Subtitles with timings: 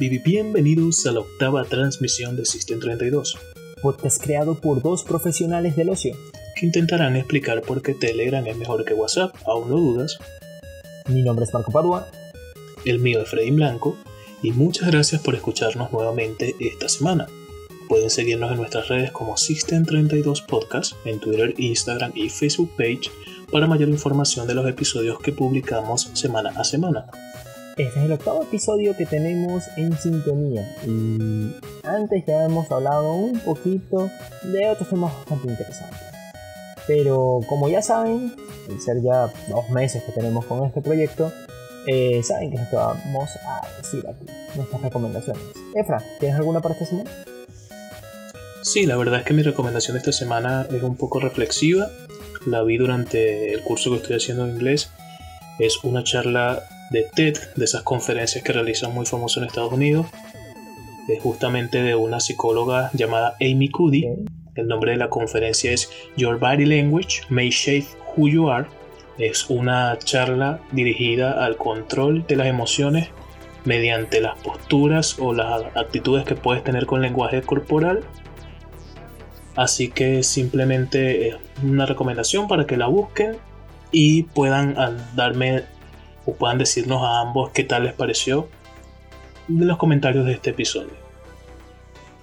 [0.00, 3.36] Bienvenidos a la octava transmisión de System 32,
[3.82, 6.16] podcast creado por dos profesionales del ocio.
[6.56, 10.18] que intentarán explicar por qué Telegram es mejor que WhatsApp, aún no dudas.
[11.06, 12.08] Mi nombre es Marco Padua.
[12.86, 13.94] El mío es Freddy Blanco,
[14.42, 17.26] y muchas gracias por escucharnos nuevamente esta semana.
[17.86, 23.10] Pueden seguirnos en nuestras redes como System32 Podcast, en Twitter, Instagram y Facebook page
[23.52, 27.04] para mayor información de los episodios que publicamos semana a semana.
[27.76, 33.38] Este es el octavo episodio que tenemos en sintonía y antes ya hemos hablado un
[33.40, 34.10] poquito
[34.42, 35.98] de otros temas bastante interesantes.
[36.86, 38.34] Pero como ya saben,
[38.68, 41.32] al ser ya dos meses que tenemos con este proyecto,
[41.86, 45.42] eh, saben que que vamos a decir aquí, nuestras recomendaciones.
[45.74, 47.10] Efra, ¿tienes alguna para esta semana?
[48.62, 51.88] Sí, la verdad es que mi recomendación esta semana es un poco reflexiva.
[52.46, 54.90] La vi durante el curso que estoy haciendo de inglés.
[55.58, 60.06] Es una charla de TED, de esas conferencias que realizan muy famosos en Estados Unidos.
[61.08, 64.06] Es justamente de una psicóloga llamada Amy Cuddy.
[64.54, 68.66] El nombre de la conferencia es Your Body Language May Shape Who You Are.
[69.18, 73.08] Es una charla dirigida al control de las emociones
[73.64, 78.00] mediante las posturas o las actitudes que puedes tener con lenguaje corporal.
[79.56, 83.36] Así que simplemente es una recomendación para que la busquen
[83.92, 84.76] y puedan
[85.14, 85.64] darme
[86.26, 88.48] o puedan decirnos a ambos qué tal les pareció
[89.48, 90.92] en los comentarios de este episodio.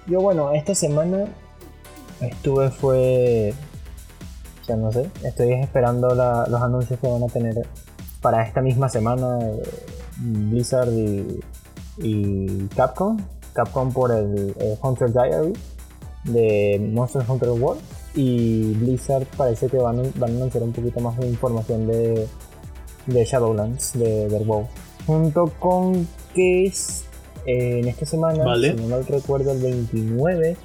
[0.07, 1.25] Yo bueno, esta semana
[2.21, 3.53] estuve fue...
[4.67, 7.55] Ya no sé, estoy esperando los anuncios que van a tener
[8.21, 9.63] para esta misma semana eh,
[10.17, 11.39] Blizzard y,
[11.99, 13.17] y Capcom.
[13.53, 15.53] Capcom por el eh, Hunter Diary
[16.25, 17.81] de Monster Hunter World
[18.13, 22.27] y Blizzard parece que van, van a anunciar un poquito más de información de,
[23.07, 24.67] de Shadowlands, de, WoW.
[25.05, 27.03] Junto con que es,
[27.45, 28.71] eh, en esta semana, Vale.
[28.75, 30.57] si no mal recuerdo, el 29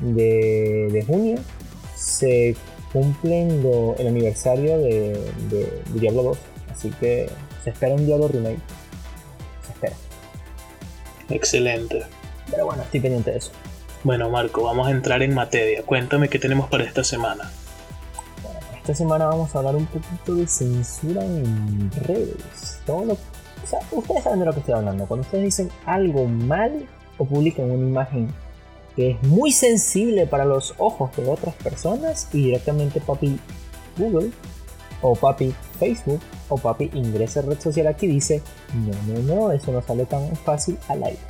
[0.00, 1.38] de, de junio,
[1.96, 2.54] se
[2.92, 5.18] cumplen lo- el aniversario de,
[5.50, 6.38] de Diablo 2.
[6.70, 7.28] Así que
[7.64, 8.58] se espera un Diablo Remake.
[9.66, 9.96] Se espera.
[11.30, 12.02] Excelente.
[12.50, 13.50] Pero bueno, estoy pendiente de eso.
[14.04, 15.82] Bueno, Marco, vamos a entrar en materia.
[15.82, 17.50] Cuéntame qué tenemos para esta semana.
[18.88, 22.80] Esta semana vamos a hablar un poquito de censura en redes.
[22.86, 23.18] Todo
[23.92, 25.04] ustedes saben de lo que estoy hablando.
[25.04, 26.88] Cuando ustedes dicen algo mal
[27.18, 28.32] o publican una imagen
[28.96, 33.38] que es muy sensible para los ojos de otras personas y directamente papi
[33.98, 34.30] Google
[35.02, 38.40] o papi Facebook o papi ingresa a red social aquí dice
[38.72, 41.20] no, no, no, eso no sale tan fácil al aire.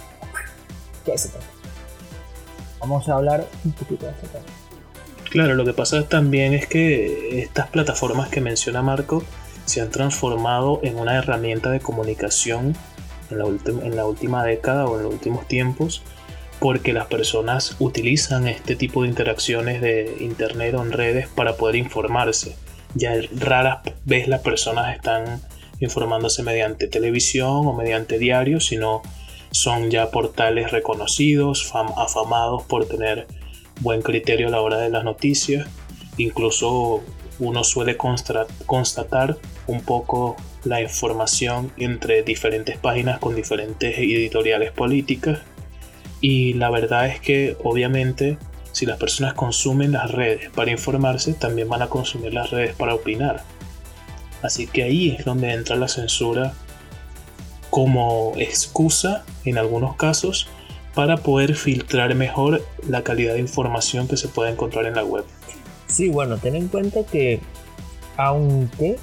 [1.04, 1.16] ¿Qué?
[2.78, 4.67] Vamos a hablar un poquito de este tema.
[5.30, 9.22] Claro, lo que pasa también es que estas plataformas que menciona Marco
[9.66, 12.74] se han transformado en una herramienta de comunicación
[13.30, 13.38] en
[13.96, 16.02] la, última década o en los últimos tiempos
[16.60, 21.76] porque las personas utilizan este tipo de interacciones de internet o en redes para poder
[21.76, 22.56] informarse.
[22.94, 25.42] Ya raras veces las personas están
[25.78, 29.02] informándose mediante televisión o mediante diarios, sino
[29.50, 33.26] son ya portales reconocidos, fam- afamados por tener
[33.80, 35.68] buen criterio a la hora de las noticias.
[36.16, 37.02] Incluso
[37.38, 45.40] uno suele constatar un poco la información entre diferentes páginas con diferentes editoriales políticas.
[46.20, 48.38] Y la verdad es que obviamente
[48.72, 52.94] si las personas consumen las redes para informarse, también van a consumir las redes para
[52.94, 53.42] opinar.
[54.42, 56.52] Así que ahí es donde entra la censura
[57.70, 60.48] como excusa en algunos casos
[60.98, 65.24] para poder filtrar mejor la calidad de información que se puede encontrar en la web.
[65.86, 67.40] Sí, bueno, ten en cuenta que
[68.16, 68.96] aunque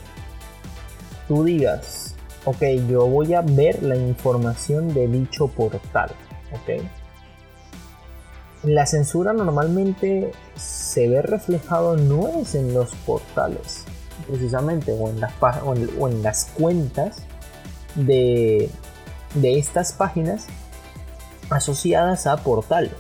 [1.29, 2.13] tú digas,
[2.44, 6.11] ok, yo voy a ver la información de dicho portal,
[6.51, 6.84] ok,
[8.64, 13.85] la censura normalmente se ve reflejado no es en los portales,
[14.28, 15.31] precisamente, o en las,
[15.64, 17.23] o o en las cuentas
[17.96, 18.70] de,
[19.35, 20.47] de estas páginas
[21.50, 22.92] asociadas a portales.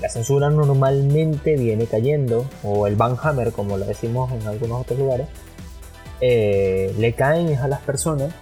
[0.00, 5.26] La censura normalmente viene cayendo, o el banhammer, como lo decimos en algunos otros lugares,
[6.20, 8.32] eh, le caen a las personas,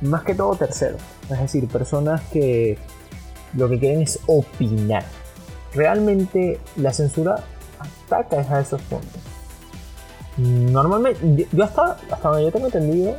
[0.00, 1.00] más que todo terceros,
[1.30, 2.78] es decir, personas que
[3.54, 5.04] lo que quieren es opinar.
[5.74, 7.44] Realmente la censura
[7.78, 9.20] ataca a esos puntos.
[10.38, 13.16] Normalmente, yo hasta, hasta donde yo tengo entendido,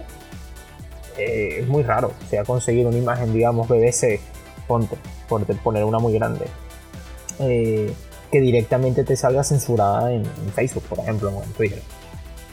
[1.17, 4.19] eh, es muy raro, o sea, conseguir una imagen, digamos, BBC,
[4.67, 6.45] ponte, por poner una muy grande,
[7.39, 7.93] eh,
[8.31, 11.81] que directamente te salga censurada en, en Facebook, por ejemplo, o en Twitter.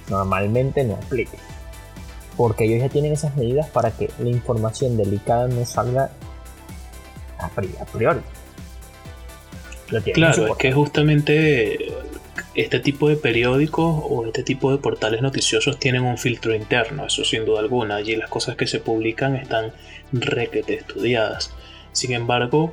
[0.08, 1.38] Normalmente no aplica.
[2.36, 6.10] Porque ellos ya tienen esas medidas para que la información delicada no salga
[7.92, 8.20] priori.
[10.14, 11.92] claro, es que justamente
[12.54, 17.24] este tipo de periódicos o este tipo de portales noticiosos tienen un filtro interno, eso
[17.24, 17.96] sin duda alguna.
[17.96, 19.72] Allí las cosas que se publican están
[20.12, 21.54] requete estudiadas.
[21.92, 22.72] Sin embargo,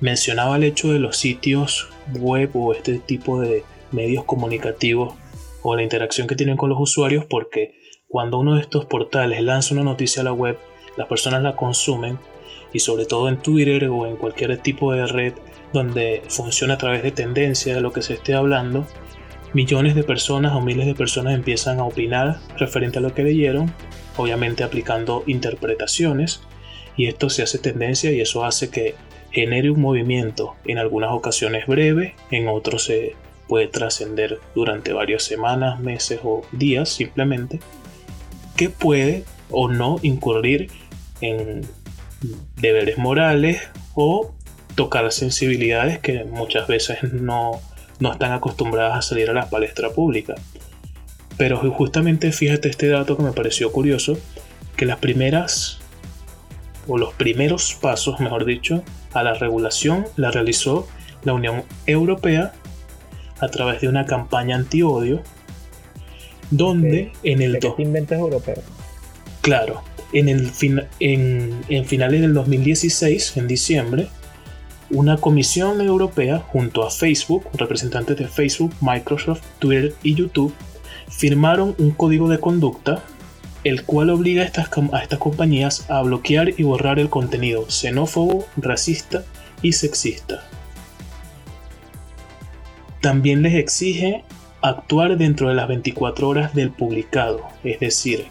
[0.00, 5.14] mencionaba el hecho de los sitios web o este tipo de medios comunicativos
[5.62, 9.74] o la interacción que tienen con los usuarios porque cuando uno de estos portales lanza
[9.74, 10.58] una noticia a la web,
[10.96, 12.18] las personas la consumen
[12.72, 15.34] y sobre todo en Twitter o en cualquier tipo de red
[15.72, 18.86] donde funciona a través de tendencia de lo que se esté hablando,
[19.54, 23.72] millones de personas o miles de personas empiezan a opinar referente a lo que leyeron,
[24.16, 26.42] obviamente aplicando interpretaciones,
[26.96, 28.94] y esto se hace tendencia y eso hace que
[29.30, 33.14] genere un movimiento en algunas ocasiones breve, en otros se
[33.48, 37.60] puede trascender durante varias semanas, meses o días simplemente,
[38.56, 40.70] que puede o no incurrir
[41.20, 41.62] en
[42.56, 43.60] deberes morales
[43.94, 44.32] o
[44.74, 47.60] tocar sensibilidades que muchas veces no,
[48.00, 50.34] no están acostumbradas a salir a la palestra pública.
[51.36, 54.16] Pero justamente fíjate este dato que me pareció curioso,
[54.76, 55.80] que las primeras
[56.86, 58.82] o los primeros pasos, mejor dicho,
[59.12, 60.86] a la regulación la realizó
[61.22, 62.52] la Unión Europea
[63.40, 65.22] a través de una campaña anti-odio,
[66.50, 67.58] donde en el...
[67.58, 68.62] dos europeo.
[69.40, 69.82] Claro,
[70.12, 70.50] en, el
[71.00, 74.08] en, en finales del 2016, en diciembre,
[74.90, 80.54] una comisión europea junto a Facebook, representantes de Facebook, Microsoft, Twitter y YouTube,
[81.08, 83.02] firmaron un código de conducta
[83.64, 88.46] el cual obliga a estas, a estas compañías a bloquear y borrar el contenido xenófobo,
[88.56, 89.24] racista
[89.62, 90.44] y sexista.
[93.00, 94.24] También les exige
[94.62, 98.26] actuar dentro de las 24 horas del publicado, es decir,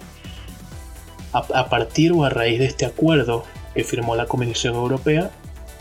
[1.31, 3.44] a, partir o a raíz de este acuerdo
[3.74, 5.31] que firmó la Comisión Europea,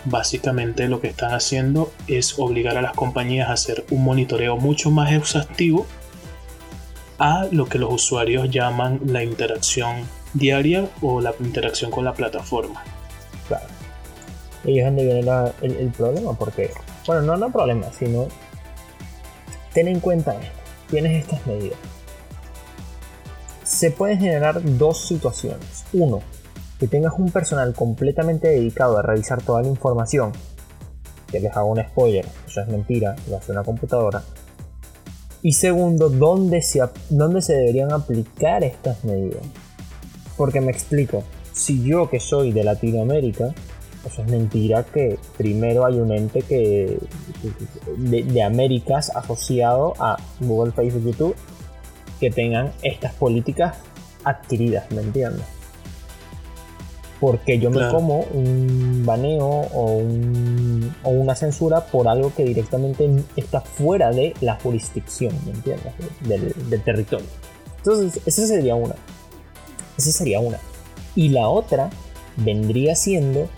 [0.04, 4.90] básicamente lo que están haciendo es obligar a las compañías a hacer un monitoreo mucho
[4.90, 5.86] más exhaustivo
[7.18, 12.82] a lo que los usuarios llaman la interacción diaria o la interacción con la plataforma.
[13.48, 13.66] Claro.
[14.64, 15.20] Y es donde viene
[15.62, 16.70] el, problema, porque,
[17.06, 18.28] bueno, no, no problema, sino
[19.72, 20.58] ten en cuenta esto,
[20.90, 21.78] tienes estas medidas.
[23.64, 25.84] Se pueden generar dos situaciones.
[25.92, 26.20] Uno,
[26.78, 30.32] que tengas un personal completamente dedicado a revisar toda la información,
[31.30, 34.22] que les hago un spoiler, eso es mentira, lo hace una computadora.
[35.42, 36.80] Y segundo, ¿dónde se,
[37.10, 39.42] dónde se deberían aplicar estas medidas?
[40.36, 43.52] Porque me explico, si yo que soy de Latinoamérica,
[44.06, 46.98] eso es mentira que primero hay un ente que
[47.96, 51.36] de, de Américas asociado a Google, Facebook, YouTube
[52.20, 53.78] que tengan estas políticas
[54.24, 55.61] adquiridas, ¿me entiendes?
[57.22, 60.02] Porque yo me como un baneo o,
[61.04, 65.92] una censura por algo que directamente está fuera de la jurisdicción, ¿me entiendes?
[66.22, 67.28] Del, territorio.
[67.76, 68.96] Entonces, esa sería una.
[69.96, 70.58] Esa sería una.
[71.14, 71.90] Y la otra
[72.38, 73.48] vendría siendo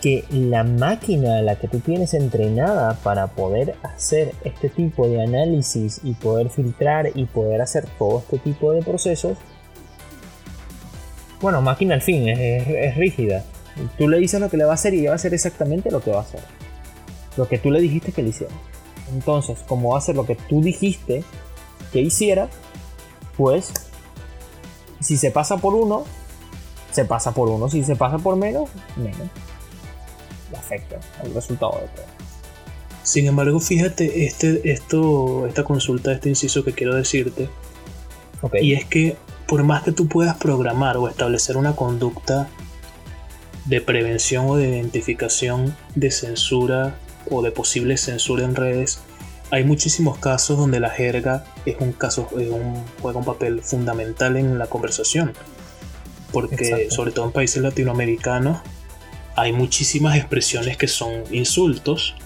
[0.00, 5.22] que la máquina a la que tú tienes entrenada para poder hacer este tipo de
[5.22, 9.38] análisis y poder filtrar y poder hacer todo este tipo de procesos
[11.44, 13.44] bueno, máquina al fin, es, rígida.
[13.98, 15.90] Tú le dices lo que le va a hacer y ella va a hacer exactamente
[15.90, 16.40] lo que va a hacer.
[17.36, 18.54] Lo que tú le dijiste que le hiciera.
[19.12, 21.22] Entonces, como va a hacer lo que tú dijiste
[21.92, 22.48] que hiciera,
[23.36, 23.74] pues
[25.00, 26.06] si se pasa por uno,
[26.92, 27.68] se pasa por uno.
[27.68, 29.28] Si se pasa por menos, menos.
[30.50, 32.06] Le afecta el resultado de todo.
[33.02, 37.50] Sin embargo, fíjate este, esto, esta consulta, este inciso que quiero decirte.
[38.62, 42.48] Y es que por más que tú puedas programar o establecer una conducta
[43.64, 46.98] de prevención o de identificación de censura
[47.30, 49.00] o de posible censura en redes,
[49.50, 54.58] hay muchísimos casos donde la jerga es un caso, un, juega un papel fundamental en
[54.58, 55.32] la conversación.
[56.32, 58.58] Porque sobre todo en países latinoamericanos
[59.36, 62.16] hay muchísimas expresiones que son insultos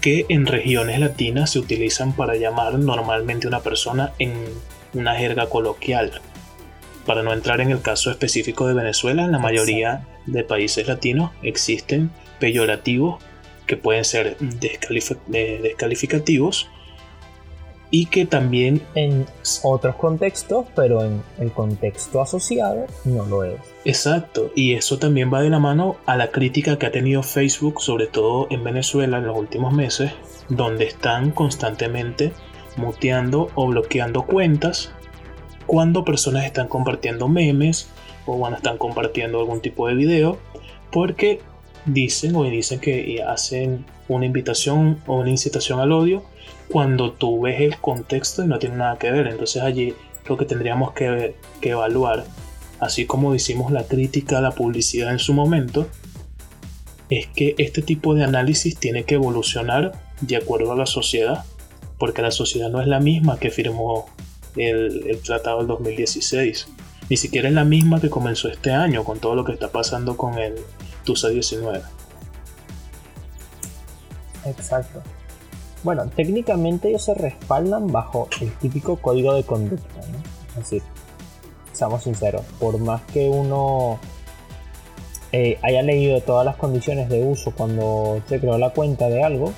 [0.00, 4.32] que en regiones latinas se utilizan para llamar normalmente a una persona en
[4.94, 6.20] una jerga coloquial.
[7.06, 11.30] Para no entrar en el caso específico de Venezuela, en la mayoría de países latinos
[11.42, 13.22] existen peyorativos
[13.66, 16.68] que pueden ser descalificativos
[17.90, 19.26] y que también en
[19.62, 23.60] otros contextos, pero en el contexto asociado no lo es.
[23.84, 27.80] Exacto, y eso también va de la mano a la crítica que ha tenido Facebook,
[27.80, 30.12] sobre todo en Venezuela en los últimos meses,
[30.48, 32.32] donde están constantemente
[32.76, 34.92] muteando o bloqueando cuentas
[35.66, 37.88] cuando personas están compartiendo memes
[38.26, 40.38] o bueno, están compartiendo algún tipo de video
[40.90, 41.40] porque
[41.86, 46.24] dicen o dicen que hacen una invitación o una incitación al odio
[46.68, 49.26] cuando tú ves el contexto y no tiene nada que ver.
[49.26, 49.94] Entonces allí
[50.26, 52.24] lo que tendríamos que, que evaluar,
[52.78, 55.86] así como hicimos la crítica a la publicidad en su momento,
[57.08, 61.44] es que este tipo de análisis tiene que evolucionar de acuerdo a la sociedad,
[62.00, 64.06] porque la sociedad no es la misma que firmó
[64.56, 66.66] el, tratado del 2016,
[67.10, 70.16] ni siquiera es la misma que comenzó este año con todo lo que está pasando
[70.16, 70.54] con el
[71.04, 71.82] TUSA 19.
[74.46, 75.02] Exacto.
[75.84, 80.00] Bueno, técnicamente ellos se respaldan bajo el típico código de conducta.
[80.48, 80.82] Es decir,
[81.72, 84.00] seamos sinceros, por más que uno
[85.32, 89.52] eh, haya leído todas las condiciones de uso cuando se creó la cuenta de algo,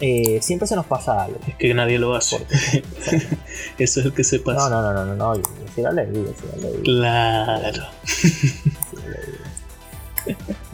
[0.00, 1.38] eh, siempre se nos pasa algo.
[1.46, 2.36] Es que nadie lo hace.
[3.78, 4.68] Eso es el que se pasa.
[4.68, 5.42] No, no, no, no, no,
[5.76, 6.82] la la leí.
[6.84, 7.84] Claro.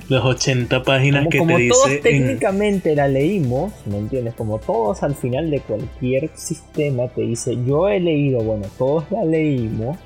[0.08, 2.02] Los 80 páginas que como te todos dice.
[2.02, 4.34] técnicamente la leímos, ¿me entiendes?
[4.34, 9.24] Como todos al final de cualquier sistema te dice, yo he leído, bueno, todos la
[9.24, 9.96] leímos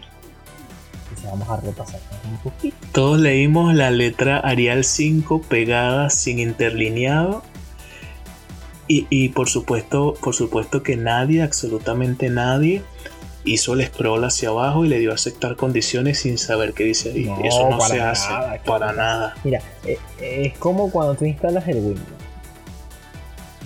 [1.26, 2.76] vamos a repasar un poquito.
[2.92, 7.42] Todos leímos la letra Arial 5 pegada sin interlineado.
[8.88, 12.82] Y, por supuesto, por supuesto que nadie, absolutamente nadie,
[13.44, 17.10] hizo el scroll hacia abajo y le dio a aceptar condiciones sin saber qué dice
[17.10, 17.28] ahí.
[17.42, 18.28] Eso no se hace
[18.64, 19.34] para nada.
[19.42, 22.06] Mira, eh, es como cuando tú instalas el Windows.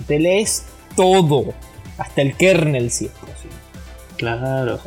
[0.07, 1.53] Te lees todo,
[1.97, 3.55] hasta el kernel si es posible.
[4.17, 4.79] Claro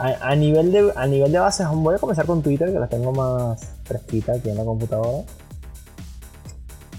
[0.00, 3.12] a, nivel de, a nivel de bases, voy a comenzar con Twitter, que la tengo
[3.12, 5.24] más fresquita aquí en la computadora.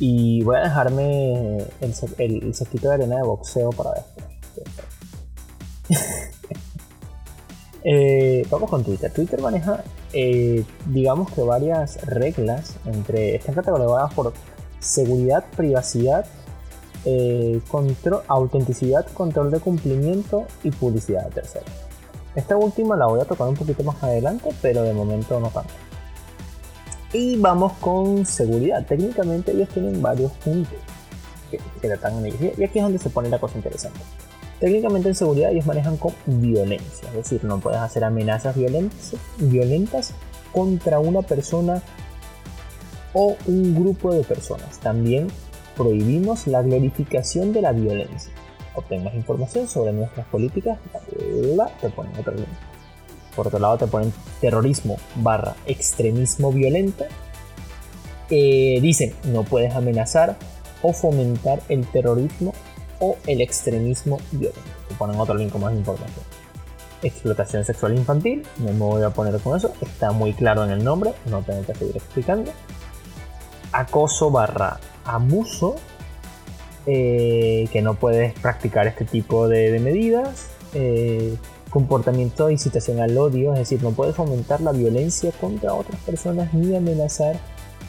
[0.03, 4.25] Y voy a dejarme el, el, de arena de boxeo para después.
[7.83, 9.11] Eh, vamos con Twitter.
[9.11, 13.33] Twitter maneja, eh, digamos que varias reglas entre.
[13.33, 14.33] Están categorizadas por
[14.79, 16.27] seguridad, privacidad,
[17.05, 21.71] eh, control, autenticidad, control de cumplimiento y publicidad de terceros.
[22.35, 25.73] Esta última la voy a tocar un poquito más adelante, pero de momento no tanto.
[27.13, 28.85] Y vamos con seguridad.
[28.85, 30.77] Técnicamente ellos tienen varios puntos
[31.49, 32.57] que, tratan en ellos.
[32.57, 33.99] Y aquí es donde se pone la cosa interesante.
[34.59, 37.09] Técnicamente en seguridad ellos manejan con violencia.
[37.09, 38.55] Es decir, no puedes hacer amenazas
[39.37, 40.13] violentas,
[40.53, 41.81] contra una persona
[43.13, 44.79] o un grupo de personas.
[44.79, 45.27] También
[45.75, 48.31] prohibimos la glorificación de la violencia
[48.75, 50.79] obtengas información sobre nuestras políticas,
[51.81, 52.47] te ponen otro link.
[53.35, 57.05] Por otro lado te ponen terrorismo barra extremismo violento.
[58.29, 60.37] Eh, dicen, no puedes amenazar
[60.81, 62.53] o fomentar el terrorismo
[62.99, 64.61] o el extremismo violento.
[64.87, 66.23] Te ponen otro link más información.
[67.03, 70.83] Explotación sexual infantil, no me voy a poner con eso, está muy claro en el
[70.83, 72.51] nombre, no tengo que seguir explicando.
[73.71, 75.77] Acoso barra abuso
[76.85, 80.47] eh, que no puedes practicar este tipo de, medidas.
[80.73, 81.35] Eh,
[81.71, 86.53] comportamiento de incitación al odio, es decir, no puedes fomentar la violencia contra otras personas
[86.53, 87.39] ni amenazar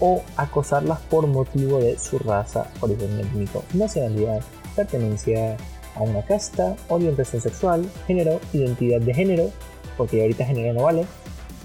[0.00, 4.40] o acosarlas por motivo de su raza, origen étnico, nacionalidad,
[4.74, 5.56] pertenencia
[5.94, 9.50] a una casta, orientación sexual, género, identidad de género,
[9.96, 11.04] porque ahorita género no vale,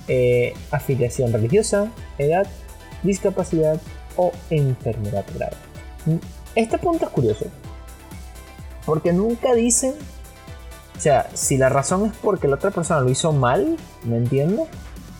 [0.08, 2.48] eh, afiliación religiosa, edad,
[3.04, 3.80] discapacidad
[4.18, 5.56] o enfermedad grave.
[6.56, 7.46] Este punto es curioso.
[8.86, 9.94] Porque nunca dicen.
[10.98, 14.68] O sea, si la razón es porque la otra persona lo hizo mal, ¿me entiendes?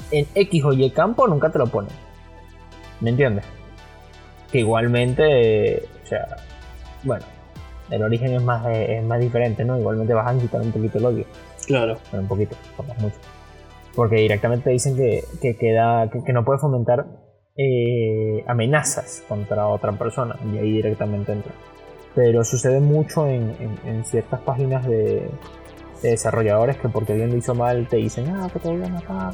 [0.10, 1.92] En X o Y campo nunca te lo ponen.
[3.00, 3.46] ¿Me entiendes?
[4.52, 5.88] Que igualmente.
[6.04, 6.38] O sea.
[7.04, 7.26] Bueno.
[7.90, 9.80] El origen es más, es más diferente, ¿no?
[9.80, 11.26] Igualmente vas a quitar un poquito el odio.
[11.68, 11.98] Claro.
[12.12, 12.58] Bueno, un poquito,
[13.00, 13.16] mucho.
[13.96, 17.06] Porque directamente dicen que, que, queda, que no puede fomentar
[17.60, 21.54] eh, amenazas contra otra persona y ahí directamente entra.
[22.14, 25.30] Pero sucede mucho en, ciertas páginas de,
[26.02, 29.34] desarrolladores que porque alguien lo hizo mal te dicen, ah, que te voy a matar,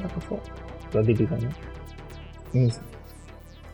[0.94, 1.50] lo típico, ¿no?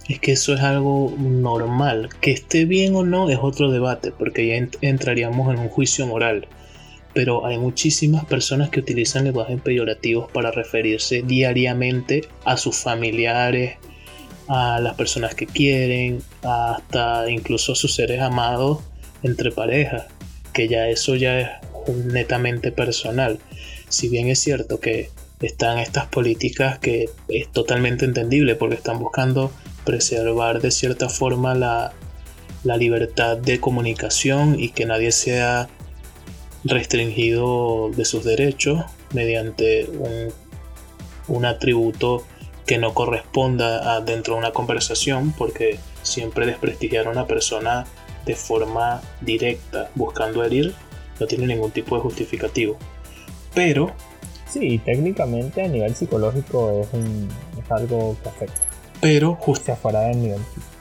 [0.07, 2.09] Es que eso es algo normal.
[2.19, 6.47] Que esté bien o no es otro debate, porque ya entraríamos en un juicio moral.
[7.13, 13.77] Pero hay muchísimas personas que utilizan lenguajes peyorativos para referirse diariamente a sus familiares,
[14.47, 18.79] a las personas que quieren, hasta incluso a sus seres amados
[19.21, 20.07] entre parejas,
[20.53, 21.49] que ya eso ya es
[21.93, 23.39] netamente personal.
[23.87, 25.09] Si bien es cierto que
[25.41, 29.51] están estas políticas que es totalmente entendible porque están buscando
[29.85, 31.93] preservar de cierta forma la,
[32.63, 35.69] libertad de comunicación y que nadie sea
[36.65, 40.33] restringido de sus derechos mediante un,
[41.29, 42.25] un atributo
[42.65, 47.85] que no corresponda dentro de una conversación porque siempre desprestigiar a una persona
[48.25, 50.75] de forma directa buscando herir
[51.19, 52.77] no tiene ningún tipo de justificativo.
[53.53, 53.91] Pero...
[54.47, 58.61] Sí, técnicamente a nivel psicológico es, algo que afecta.
[58.99, 59.35] Pero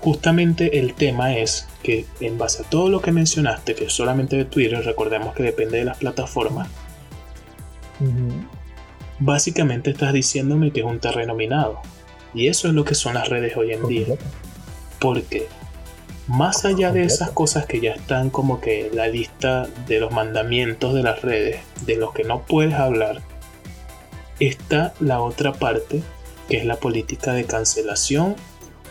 [0.00, 4.36] justamente el tema es que en base a todo lo que mencionaste, que es solamente
[4.36, 6.68] de Twitter, recordemos que depende de las plataformas,
[9.18, 11.80] básicamente estás diciéndome que es un terreno minado.
[12.34, 14.06] Y eso es lo que son las redes hoy en día.
[14.98, 15.46] Porque
[16.28, 20.94] más allá de esas cosas que ya están como que la lista de los mandamientos
[20.94, 23.22] de las redes, de los que no puedes hablar,
[24.38, 26.02] está la otra parte,
[26.48, 28.36] que es la política de cancelación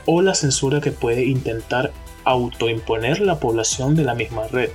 [0.06, 1.92] o la censura que puede intentar
[2.24, 4.72] autoimponer la población de la misma red.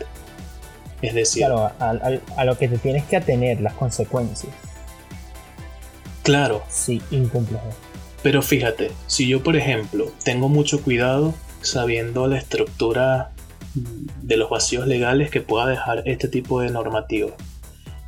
[1.02, 4.54] Es decir, claro, a, lo que te tienes que atener, las consecuencias.
[6.22, 6.62] Claro.
[6.68, 7.60] Sí, incumples.
[8.22, 13.32] Pero fíjate, si yo por ejemplo tengo mucho cuidado sabiendo la estructura
[13.74, 17.30] de los vacíos legales que pueda dejar este tipo de normativa.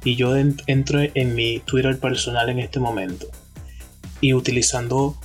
[0.04, 3.26] Y yo entro en mi Twitter personal en este momento
[4.20, 5.16] y utilizando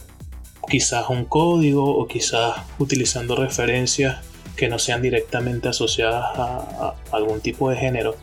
[0.69, 4.17] quizás un código o quizás utilizando referencias
[4.55, 8.15] que no sean directamente asociadas a, algún tipo de género,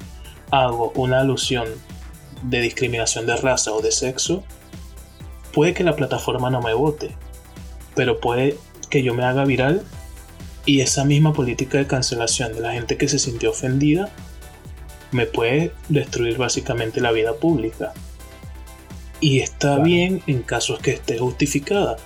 [0.50, 1.66] hago una alusión
[2.42, 4.44] de discriminación de raza o de sexo,
[5.52, 7.14] puede que la plataforma no me vote,
[7.94, 8.58] pero puede
[8.90, 9.82] que yo me haga viral
[10.66, 14.10] y esa misma política de cancelación de la gente que se sintió ofendida
[15.12, 17.94] me puede destruir básicamente la vida pública.
[19.20, 21.96] Y está bien en casos que esté justificada,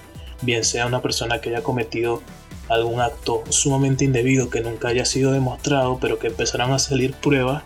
[0.43, 2.23] bien sea una persona que haya cometido
[2.69, 7.65] algún acto sumamente indebido que nunca haya sido demostrado, pero que empezaron a salir pruebas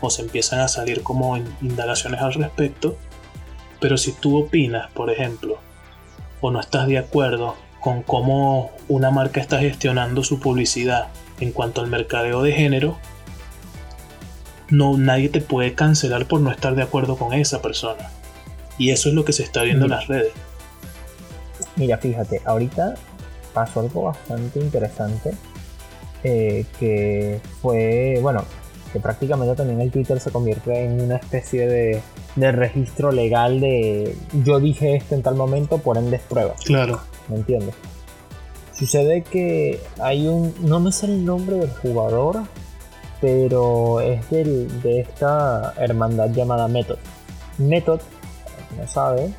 [0.00, 2.96] o se empiezan a salir como indagaciones al respecto.
[3.80, 5.58] Pero si tú opinas, por ejemplo,
[6.40, 11.06] o no estás de acuerdo con cómo una marca está gestionando su publicidad
[11.38, 12.96] en cuanto al mercadeo de género,
[14.70, 18.10] no, nadie te puede cancelar por no estar de acuerdo con esa persona.
[18.76, 20.32] Y eso es lo que se está viendo en las redes.
[21.76, 22.94] Mira, fíjate, ahorita
[23.54, 25.34] pasó algo bastante interesante
[26.24, 28.44] eh, que fue, bueno,
[28.92, 32.02] que prácticamente también el Twitter se convierte en una especie de,
[32.34, 36.56] de registro legal de yo dije esto en tal momento, por ende es prueba.
[36.64, 37.00] Claro.
[37.28, 37.74] ¿Me entiendes?
[38.78, 42.42] Sucede que hay un, no me sé el nombre del jugador,
[43.22, 46.98] pero es del, de esta hermandad llamada Method.
[47.56, 48.00] Method,
[48.78, 49.32] no sabe,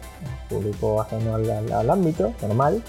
[0.49, 2.81] público ajeno al, ámbito, normal,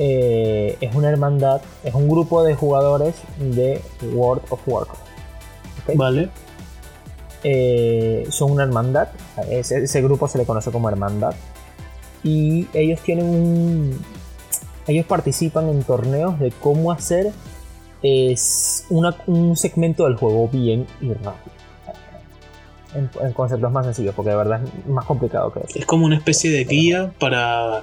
[0.00, 3.80] eh, es una hermandad, es un grupo de jugadores de
[4.12, 5.02] World of Warcraft.
[5.94, 6.28] Vale.
[7.44, 9.08] Eh, son una hermandad,
[9.48, 11.34] ese, ese, grupo se le conoce como hermandad.
[12.24, 14.00] Y ellos tienen un,
[14.88, 17.32] ellos participan en torneos de cómo hacer
[18.02, 21.58] es un segmento del juego bien y rápido.
[22.94, 25.78] En, conceptos más sencillos, porque de verdad es más complicado que eso.
[25.78, 27.82] Es como una especie de guía para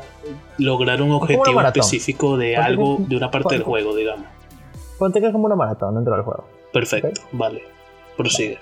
[0.58, 4.26] lograr un objetivo específico de algo, de una parte del juego, digamos.
[4.98, 6.46] Ponte que es como una maratón dentro del juego.
[6.74, 7.62] Perfecto, vale.
[8.18, 8.58] Prosigue.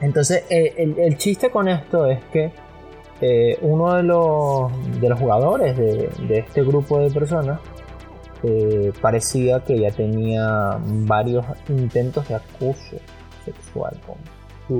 [0.00, 2.52] Entonces, eh, el, chiste con esto es que
[3.20, 7.60] eh, uno de los, de los jugadores de, este grupo de personas
[8.42, 12.96] eh, parecía que ya tenía varios intentos de acoso
[13.44, 14.16] sexual con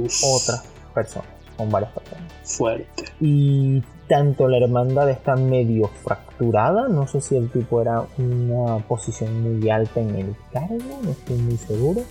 [0.04, 2.32] otras personas, con varias personas.
[2.44, 3.04] Fuerte.
[3.20, 9.42] Y tanto la hermandad está medio fracturada, no sé si el tipo era una posición
[9.42, 12.02] muy alta en el cargo, no estoy muy seguro.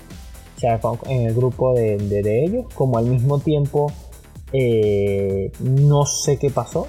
[0.55, 3.91] O sea, en el grupo de, de ellos, como al mismo tiempo
[4.57, 6.87] eh, no sé qué pasó,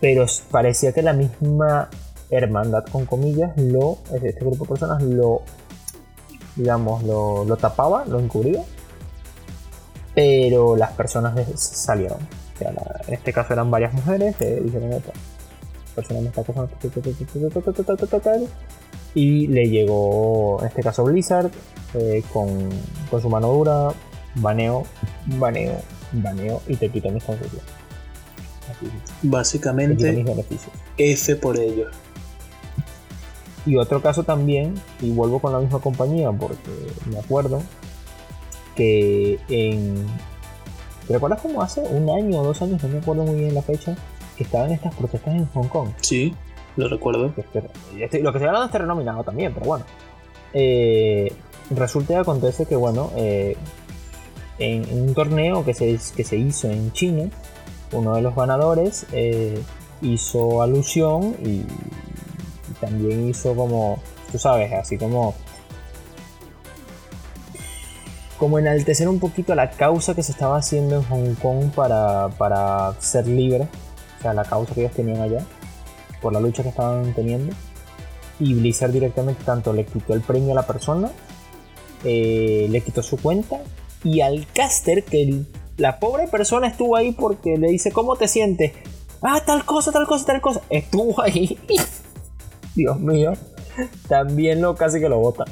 [0.00, 1.88] pero parecía que la misma
[2.30, 5.42] hermandad, con comillas, lo, este grupo de personas lo,
[6.54, 8.62] digamos, lo, tapaba, lo encubría,
[10.14, 12.18] pero las personas salieron.
[12.60, 14.36] en este caso eran varias mujeres,
[15.94, 16.42] persona me está
[19.14, 21.50] y le llegó, en este caso Blizzard,
[21.94, 22.68] eh, con,
[23.10, 23.88] con su mano dura,
[24.36, 24.84] baneo,
[25.38, 25.80] baneo,
[26.12, 27.64] baneo y te quito mis conclusiones.
[29.22, 30.24] Básicamente,
[30.98, 31.86] F por ello.
[33.64, 36.70] Y otro caso también, y vuelvo con la misma compañía porque
[37.10, 37.62] me acuerdo
[38.74, 40.06] que en.
[41.06, 42.82] ¿Te recuerdas como hace un año o dos años?
[42.82, 43.96] No me acuerdo muy bien la fecha.
[44.36, 45.90] Que estaban estas protestas en Hong Kong.
[46.00, 46.34] Sí,
[46.76, 47.26] lo recuerdo.
[47.26, 47.32] lo
[48.32, 49.84] que se hablando está renominado también, pero bueno.
[50.54, 51.32] Eh,
[51.70, 53.56] resulta y acontece que, bueno, eh,
[54.58, 57.30] en, un torneo que se, que se hizo en China,
[57.92, 59.62] uno de los ganadores eh,
[60.00, 61.62] hizo alusión y,
[62.80, 64.00] también hizo como,
[64.32, 65.34] tú sabes, así como
[68.38, 72.92] como enaltecer un poquito la causa que se estaba haciendo en Hong Kong para, para
[72.98, 73.68] ser libre,
[74.18, 75.44] o sea, la causa que ellos tenían allá,
[76.20, 77.54] por la lucha que estaban teniendo.
[78.40, 81.12] Y Blizzard directamente tanto le quitó el premio a la persona,
[82.02, 83.60] eh, le quitó su cuenta,
[84.04, 85.44] y al caster, que
[85.76, 88.72] la pobre persona estuvo ahí porque le dice, ¿cómo te sientes?
[89.22, 90.60] Ah, tal cosa, tal cosa, tal cosa.
[90.68, 91.58] Estuvo ahí.
[92.74, 93.32] Dios mío.
[94.08, 95.46] También lo casi que lo votan.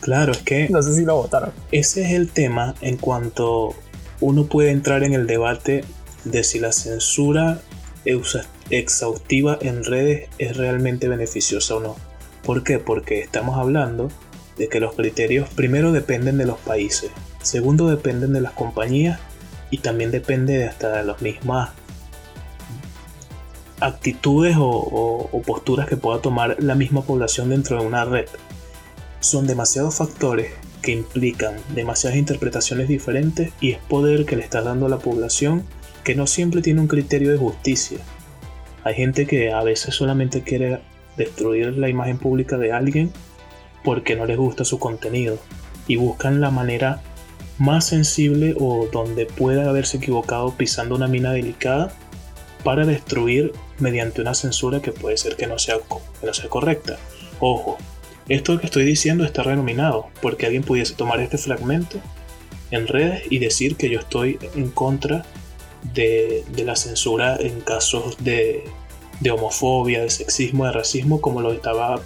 [0.00, 0.68] Claro, es que.
[0.68, 1.52] No sé si lo votaron.
[1.70, 3.74] Ese es el tema en cuanto
[4.20, 5.84] uno puede entrar en el debate
[6.24, 7.60] de si la censura
[8.70, 11.96] exhaustiva en redes es realmente beneficiosa o no.
[12.42, 12.78] ¿Por qué?
[12.78, 14.08] Porque estamos hablando
[14.56, 17.10] de que los criterios primero dependen de los países,
[17.42, 19.18] segundo dependen de las compañías
[19.70, 21.70] y también depende de hasta de las mismas
[23.80, 24.68] actitudes o,
[25.32, 28.26] o posturas que pueda tomar la misma población dentro de una red
[29.22, 30.50] son demasiados factores
[30.82, 35.64] que implican demasiadas interpretaciones diferentes y es poder que le estás dando a la población
[36.02, 37.98] que no siempre tiene un criterio de justicia.
[38.82, 40.80] Hay gente que a veces solamente quiere
[41.16, 43.12] destruir la imagen pública de alguien
[43.84, 45.38] porque no les gusta su contenido
[45.86, 47.02] y buscan la manera
[47.58, 51.92] más sensible o donde pueda haberse equivocado pisando una mina delicada
[52.64, 55.76] para destruir mediante una censura que puede ser que no sea,
[56.20, 56.98] que no sea correcta.
[57.40, 57.76] Ojo,
[58.28, 61.98] esto que estoy diciendo está renominado, porque alguien pudiese tomar este fragmento
[62.70, 65.24] en redes y decir que yo estoy en contra
[65.92, 68.64] de, la censura en casos de,
[69.30, 72.00] homofobia, de sexismo, de racismo, como lo estaba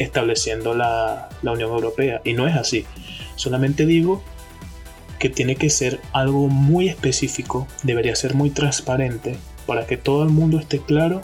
[0.00, 2.20] estableciendo la, la Unión Europea.
[2.24, 2.86] Y no es así.
[3.36, 4.22] Solamente digo
[5.18, 9.36] que tiene que ser algo muy específico, debería ser muy transparente
[9.66, 11.20] para que todo el mundo esté claro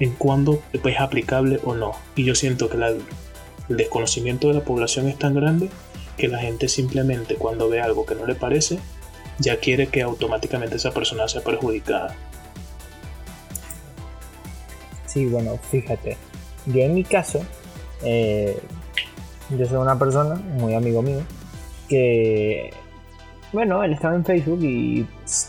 [0.00, 1.92] en cuándo es aplicable o no.
[2.16, 3.04] Y yo siento que el
[3.68, 5.70] desconocimiento de la población es tan grande
[6.16, 8.78] que la gente simplemente cuando ve algo que no le parece,
[9.38, 12.16] ya quiere que automáticamente esa persona sea perjudicada.
[15.06, 16.16] Sí, bueno, fíjate,
[16.66, 17.44] yo en mi caso,
[18.02, 18.58] eh,
[19.50, 21.20] yo soy una persona, muy amigo mío,
[21.88, 22.70] que,
[23.52, 25.06] bueno, él estaba en Facebook y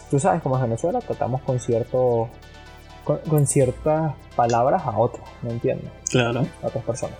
[0.09, 2.29] tú sabes cómo es Venezuela, tratamos con cierto
[3.03, 5.89] con, ciertas palabras a otras, ¿me entiendes?
[6.09, 6.45] Claro.
[6.61, 7.17] A otras personas.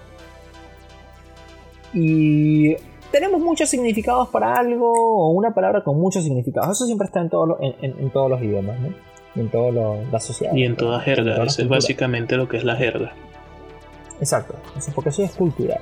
[1.94, 2.76] Y
[3.12, 6.72] tenemos muchos significados para algo o una palabra con muchos significados.
[6.78, 8.90] Eso siempre está en, todo en, todos los idiomas, ¿no?
[9.36, 9.74] En todas
[10.12, 10.60] las sociedades.
[10.60, 11.44] Y en toda jerga.
[11.44, 13.14] Eso es básicamente lo que es la jerga.
[14.22, 14.56] Exacto.
[14.96, 15.82] Porque eso es cultural.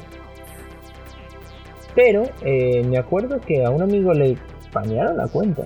[1.94, 4.38] Pero eh, me acuerdo que a un amigo le
[4.74, 5.66] bañaron la cuenta.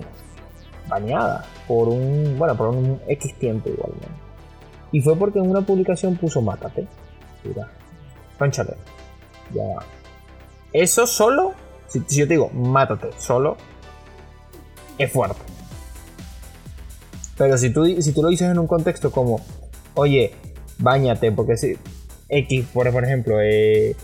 [0.88, 1.46] Bañada.
[1.68, 2.36] Por un.
[2.38, 4.08] Bueno, por un X tiempo igualmente.
[4.92, 6.86] Y fue porque en una publicación puso mátate.
[7.44, 7.70] Mira.
[9.54, 9.76] Ya.
[10.72, 11.54] Eso solo.
[11.86, 13.56] Si, yo te digo mátate solo.
[14.98, 15.40] Es fuerte.
[17.36, 19.40] Pero si tú, si tú lo dices en un contexto como.
[19.94, 20.34] Oye,
[20.78, 21.32] bañate.
[21.32, 21.76] Porque si.
[22.28, 23.40] X, por, ejemplo.
[23.40, 23.96] Eh,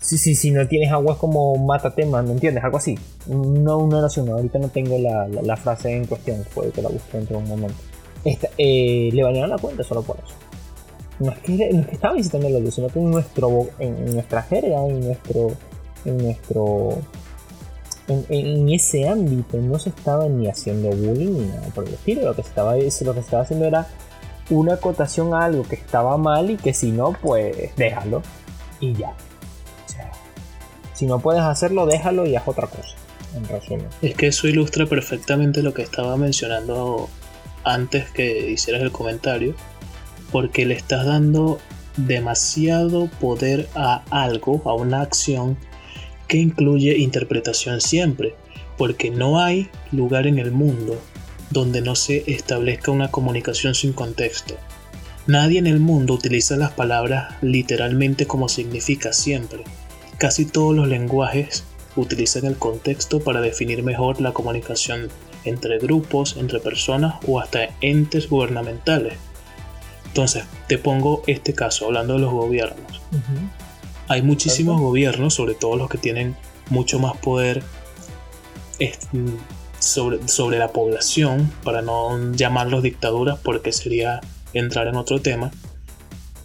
[0.00, 2.62] si, si, si no tienes agua es como mátate, ¿me entiendes?
[2.64, 2.98] Algo así.
[3.26, 7.18] No una oración, ahorita no tengo la, la, frase en cuestión, puede que la busque
[7.18, 7.76] dentro de un momento.
[8.24, 10.34] Eh, le bañaron la cuenta solo por eso.
[11.18, 14.14] No es que, no es que estaba visitando la luz, sino que en, nuestro, en
[14.14, 15.48] nuestra jerga, en nuestro.
[16.04, 16.98] En nuestro.
[18.08, 22.22] En, ese ámbito no se estaba ni haciendo bullying ni nada por el estilo.
[22.22, 23.86] Lo que, se estaba, lo que se estaba haciendo era
[24.50, 28.22] una acotación a algo que estaba mal y que si no, pues déjalo
[28.80, 29.14] y ya.
[29.86, 30.10] O sea,
[30.94, 32.96] si no puedes hacerlo, déjalo y haz otra cosa.
[33.34, 33.86] En resumen.
[34.00, 37.08] Es que eso ilustra perfectamente lo que estaba mencionando
[37.64, 39.54] antes que hicieras el comentario,
[40.32, 41.58] porque le estás dando
[41.96, 45.58] demasiado poder a algo, a una acción
[46.26, 48.34] que incluye interpretación siempre,
[48.76, 50.98] porque no hay lugar en el mundo
[51.50, 54.54] donde no se establezca una comunicación sin contexto.
[55.26, 59.64] Nadie en el mundo utiliza las palabras literalmente como significa siempre.
[60.18, 61.64] Casi todos los lenguajes
[61.96, 65.08] utilizan el contexto para definir mejor la comunicación
[65.44, 69.14] entre grupos, entre personas o hasta entes gubernamentales.
[70.06, 73.02] Entonces, te pongo este caso, hablando de los gobiernos.
[74.08, 76.36] Hay muchísimos gobiernos, sobre todo los que tienen
[76.70, 77.62] mucho más poder
[79.88, 84.20] sobre, sobre la población, para no llamarlos dictaduras porque sería
[84.52, 85.50] entrar en otro tema,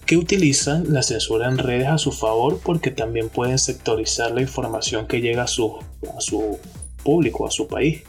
[0.06, 5.08] que utilizan la censura en redes a su favor porque también pueden sectorizar la información
[5.08, 5.77] que llega a su,
[6.15, 6.60] a su
[7.03, 8.03] público, a su país.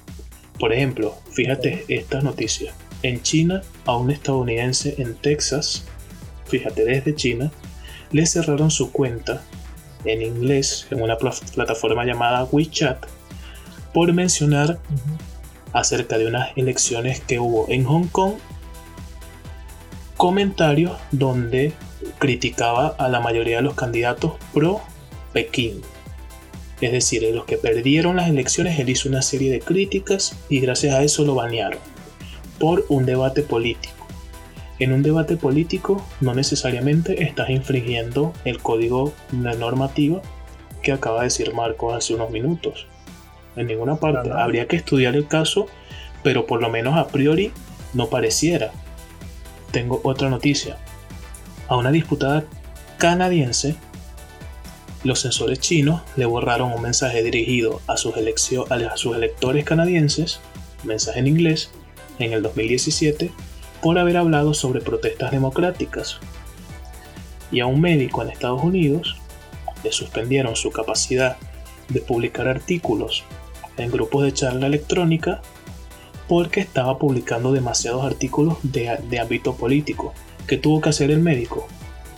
[0.58, 2.74] Por ejemplo, fíjate estas noticias.
[3.02, 5.84] en China a un estadounidense en Texas,
[6.46, 7.52] fíjate, desde China,
[8.12, 9.42] le cerraron su cuenta
[10.04, 13.04] en inglés en una plataforma llamada WeChat
[13.94, 14.78] por mencionar
[15.72, 18.34] acerca de unas elecciones que hubo en Hong Kong
[20.16, 21.72] comentarios donde
[22.18, 24.80] criticaba a la mayoría de los candidatos pro
[25.32, 25.80] Pekín.
[26.80, 30.60] Es decir, en los que perdieron las elecciones él hizo una serie de críticas y
[30.60, 31.78] gracias a eso lo banearon
[32.58, 34.06] por un debate político.
[34.78, 40.20] En un debate político no necesariamente estás infringiendo el código de normativa
[40.82, 42.86] que acaba de decir Marco hace unos minutos.
[43.56, 44.30] En ninguna parte.
[44.32, 45.66] Habría que estudiar el caso,
[46.22, 47.52] pero por lo menos a priori
[47.92, 48.72] no pareciera.
[49.70, 50.78] Tengo otra noticia.
[51.68, 52.44] A una disputada
[52.98, 53.76] canadiense,
[55.02, 60.40] los sensores chinos le borraron un mensaje dirigido a sus, a sus electores canadienses,
[60.84, 61.70] mensaje en inglés,
[62.18, 63.30] en el 2017
[63.80, 66.18] por haber hablado sobre protestas democráticas.
[67.50, 69.16] Y a un médico en Estados Unidos
[69.82, 71.36] le suspendieron su capacidad
[71.88, 73.24] de publicar artículos
[73.76, 75.40] en grupos de charla electrónica
[76.28, 80.14] porque estaba publicando demasiados artículos de, de ámbito político.
[80.46, 81.66] ¿Qué tuvo que hacer el médico?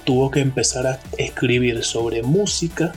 [0.05, 2.93] Tuvo que empezar a escribir sobre música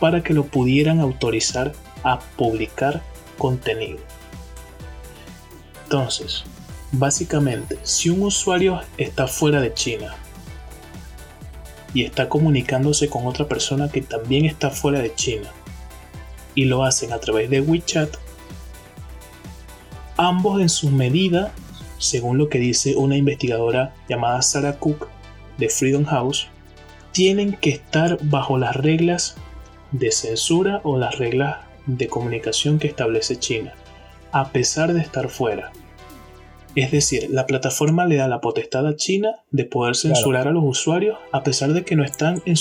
[0.00, 3.02] para que lo pudieran autorizar a publicar
[3.36, 3.98] contenido.
[5.84, 6.44] Entonces,
[6.92, 10.14] básicamente, si un usuario está fuera de China
[11.94, 15.50] y está comunicándose con otra persona que también está fuera de China
[16.58, 18.16] y lo hacen a través de WeChat,
[20.16, 21.52] ambos en su medida,
[21.98, 25.06] según lo que dice una investigadora llamada Sarah Cook
[25.56, 26.48] de Freedom House,
[27.12, 29.36] tienen que estar bajo las reglas
[29.92, 33.74] de censura o las reglas de comunicación que establece China
[34.32, 35.70] a pesar de estar fuera.
[36.74, 40.64] Es decir, la plataforma le da la potestad a China de poder censurar a los
[40.64, 42.56] usuarios a pesar de que no están en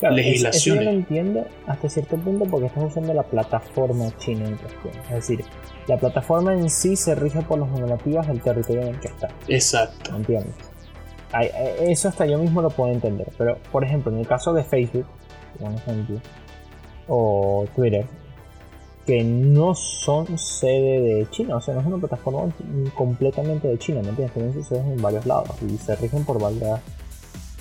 [0.00, 4.94] Eso yo lo entiendo hasta cierto punto porque estás usando la plataforma china en cuestión.
[5.04, 5.44] Es decir,
[5.86, 9.28] la plataforma en sí se rige por las normativas del territorio en el que está.
[9.48, 10.14] Exacto.
[10.14, 10.54] ¿Entiendes?
[11.80, 13.28] Eso hasta yo mismo lo puedo entender.
[13.38, 15.06] Pero, por ejemplo, en el caso de Facebook,
[15.58, 16.20] por ejemplo,
[17.08, 18.06] o Twitter,
[19.06, 22.52] que no son sede de China, o sea, no es una plataforma
[22.94, 24.34] completamente de China, ¿me entiendes?
[24.34, 26.80] Tienen sus sedes en varios lados y se rigen por varias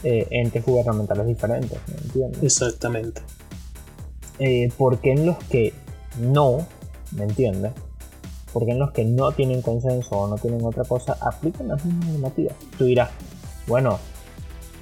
[0.08, 2.44] eh, entes gubernamentales diferentes, ¿me entiendes?
[2.44, 3.22] Exactamente.
[4.38, 5.74] Eh, porque en los que
[6.20, 6.68] no,
[7.14, 7.72] ¿me entiendes?
[8.54, 12.08] Porque en los que no tienen consenso o no tienen otra cosa, aplican las mismas
[12.10, 12.54] normativas.
[12.78, 13.10] Tú dirás,
[13.66, 13.98] bueno,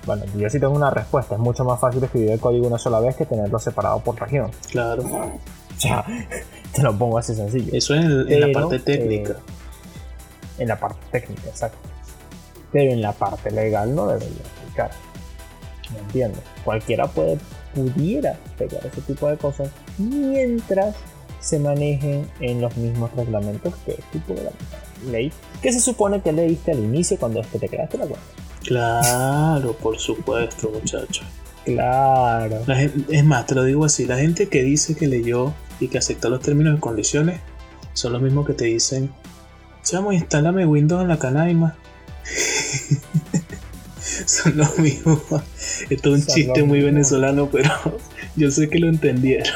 [0.06, 1.36] bueno, yo sí tengo una respuesta.
[1.36, 4.52] Es mucho más fácil escribir el código una sola vez que tenerlo separado por región.
[4.70, 5.04] Claro.
[5.76, 6.06] O sea,
[6.72, 7.72] te lo pongo así sencillo.
[7.74, 9.34] Eso es en, la parte técnica.
[9.34, 11.90] Eh, en la parte técnica, exacto.
[12.72, 14.92] Pero en la parte legal no debería aplicar.
[15.94, 16.42] ¿Me entiendes?
[16.64, 17.38] Cualquiera puede,
[17.74, 20.96] pudiera pegar ese tipo de cosas mientras
[21.40, 24.52] se manejen en los mismos reglamentos que el tipo de la
[25.12, 28.26] ley que se supone que leíste al inicio cuando es que te creaste la cuenta.
[28.62, 31.24] Claro, por supuesto, muchacho.
[31.66, 32.62] Claro.
[33.10, 36.30] es más, te lo digo así, la gente que dice que leyó y que aceptó
[36.30, 37.40] los términos y condiciones
[37.94, 39.12] son los mismos que te dicen,
[39.84, 41.76] chamo, instálame Windows en la canaima.
[44.26, 45.22] Son los mismos.
[45.90, 47.70] Esto es un chiste muy venezolano, pero
[48.36, 49.54] yo sé que lo entendieron.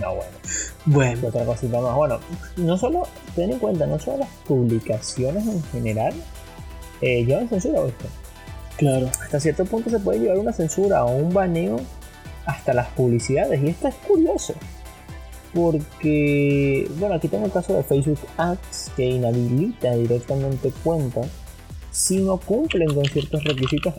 [0.00, 0.38] no, bueno.
[0.86, 1.28] Bueno.
[1.28, 1.94] Otra cosita más.
[1.94, 2.20] Bueno,
[2.56, 6.14] no solo, ten en cuenta, no solo las publicaciones en general,
[7.00, 8.06] eh, llevan censura, ¿viste?
[8.76, 9.10] Claro.
[9.22, 11.80] Hasta cierto punto se puede llevar una censura o un baneo
[12.46, 13.62] hasta las publicidades.
[13.62, 14.54] Y esto es curioso.
[15.54, 21.26] Porque, bueno, aquí tengo el caso de Facebook Ads que inhabilita directamente cuentas
[21.90, 23.94] si no cumplen con ciertos requisitos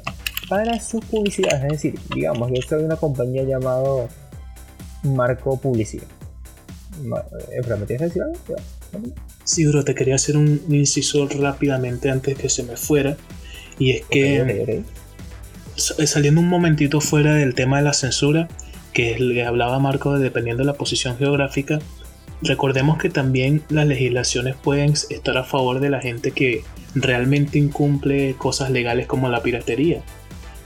[0.47, 1.63] para sus publicidades.
[1.63, 4.07] Es decir, digamos, yo soy una compañía llamado
[5.03, 6.07] Marco Publicidad.
[7.01, 7.17] ¿Me
[7.85, 8.37] tienes que decir algo?
[9.43, 13.17] Sí, bro, te quería hacer un inciso rápidamente antes que se me fuera.
[13.77, 14.83] Y es que,
[15.75, 18.47] saliendo un momentito fuera del tema de la censura,
[18.99, 21.79] que le hablaba Marco de dependiendo de la posición geográfica,
[22.41, 28.35] recordemos que también las legislaciones pueden estar a favor de la gente que realmente incumple
[28.37, 30.03] cosas legales como la piratería.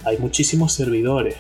[0.04, 1.36] Hay muchísimos servidores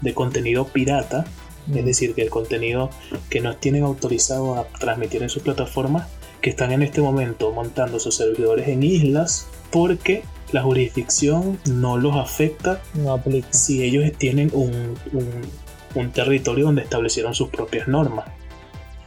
[0.00, 1.26] de contenido pirata,
[1.70, 1.86] es mm.
[1.86, 2.88] decir, que el contenido
[3.28, 6.08] que no tienen autorizado a transmitir en sus plataformas
[6.40, 12.16] que están en este momento montando sus servidores en islas porque la jurisdicción no los
[12.16, 13.48] afecta no aplica.
[13.50, 15.65] si ellos tienen un, un,
[16.12, 18.26] territorio donde establecieron sus propias normas.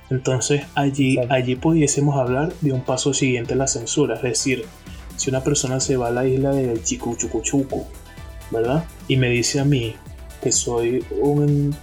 [0.10, 4.66] Entonces allí, allí pudiésemos hablar de un paso siguiente a la censura, es decir,
[5.16, 7.86] si una persona se va a la isla de Chicuchucuchucu,
[8.52, 8.86] ¿verdad?
[9.08, 9.96] Y me dice a mí
[10.42, 11.76] que soy un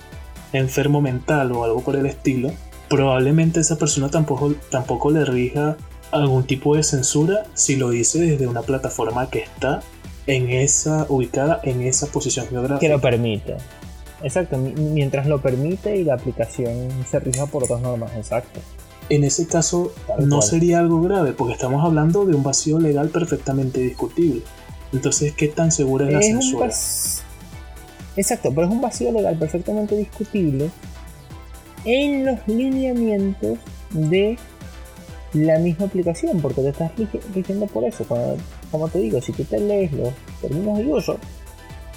[0.53, 2.51] enfermo mental o algo por el estilo,
[2.89, 5.77] probablemente esa persona tampoco, tampoco le rija
[6.13, 9.83] algún tipo de censura si lo dice desde una plataforma que está
[10.27, 13.57] en esa ubicada en esa posición geográfica que lo permite
[14.23, 18.61] exacto mientras lo permite y la aplicación se rija por otras normas exacto.
[19.09, 23.81] En ese caso no sería algo grave porque estamos hablando de un vacío legal perfectamente
[23.81, 24.43] discutible.
[24.93, 26.71] Entonces qué tan segura es, la censura
[28.17, 30.71] exacto pero es un vacío legal perfectamente discutible
[31.85, 33.59] en los lineamientos
[33.91, 34.37] de
[35.33, 36.93] la misma aplicación, porque te estás
[37.35, 38.05] rigiendo por eso.
[38.71, 41.19] como te digo, si tú te lees los términos de uso,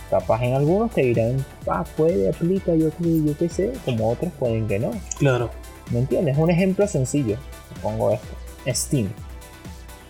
[0.10, 4.68] capaz en algunos te dirán, ah, puede, aplica, yo, yo qué sé, como otros pueden
[4.68, 4.92] que no.
[5.18, 5.50] Claro.
[5.92, 6.38] ¿Me entiendes?
[6.38, 7.38] Un ejemplo sencillo,
[7.82, 8.28] pongo esto,
[8.68, 9.10] Steam.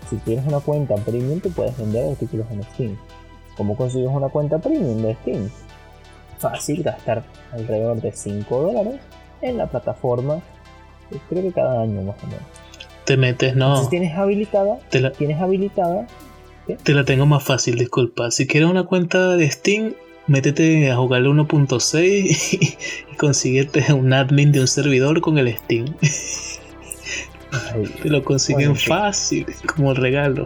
[0.09, 2.97] Si tienes una cuenta premium, tú puedes vender artículos en Steam.
[3.55, 5.49] ¿Cómo consigues una cuenta premium de Steam?
[6.37, 8.99] Fácil, gastar alrededor de 5 dólares
[9.41, 10.41] en la plataforma,
[11.29, 12.43] creo que cada año más o menos
[13.09, 13.81] te metes, no.
[13.81, 16.05] Si tienes habilitada, la, tienes habilitada.
[16.77, 18.31] Te la tengo más fácil, disculpa.
[18.31, 19.93] Si quieres una cuenta de Steam,
[20.27, 22.77] métete a jugar 1.6
[23.11, 25.85] y consíguete un admin de un servidor con el Steam.
[28.01, 30.45] te lo consiguen fácil, como regalo.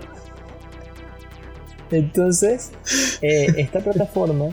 [1.91, 2.71] Entonces,
[3.21, 4.49] eh, esta plataforma